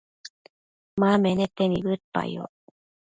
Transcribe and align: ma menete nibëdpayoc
ma 0.99 1.11
menete 1.23 1.63
nibëdpayoc 1.67 2.53